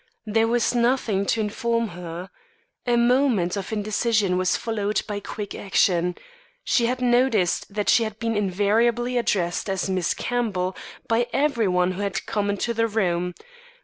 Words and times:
There 0.25 0.47
was 0.47 0.73
nothing 0.73 1.27
to 1.27 1.41
inform 1.41 1.89
her. 1.89 2.31
A 2.87 2.95
moment 2.97 3.55
of 3.55 3.71
indecision 3.71 4.35
was 4.35 4.57
followed 4.57 5.03
by 5.07 5.19
quick 5.19 5.53
action. 5.53 6.15
She 6.63 6.87
had 6.87 7.01
noticed 7.03 7.71
that 7.71 7.87
she 7.87 8.01
had 8.01 8.17
been 8.17 8.35
invariably 8.35 9.19
addressed 9.19 9.69
as 9.69 9.91
Miss 9.91 10.15
Campbell 10.15 10.75
by 11.07 11.27
every 11.31 11.67
one 11.67 11.91
who 11.91 12.01
had 12.01 12.25
come 12.25 12.49
into 12.49 12.73
the 12.73 12.87
room. 12.87 13.35